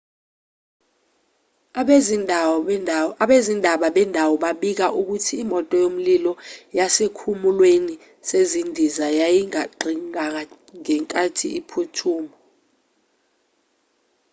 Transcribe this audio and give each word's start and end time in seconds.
abezindaba 3.23 3.87
bendawo 3.95 4.33
babika 4.43 4.85
ukuthi 4.99 5.33
imoto 5.43 5.73
yomlilo 5.83 6.33
yasesikhumulweni 6.77 7.95
sezindiza 8.27 9.05
yaginqikangenkathi 9.19 11.47
iphuthuma 11.59 12.35